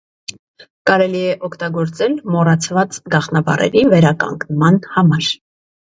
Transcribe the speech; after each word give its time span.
Կարելի 0.89 1.19
է 1.33 1.35
օգտագործել 1.49 2.17
մոռացված 2.35 2.99
գաղտնաբառերի 3.17 3.87
վերականգնման 3.93 4.85
համար։ 4.97 5.29